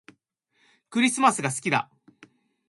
[0.89, 1.91] クリスマスが好きだ